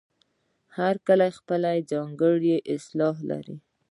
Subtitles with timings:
[0.77, 3.57] هر کلی خپله ځانګړې اصطلاح لري.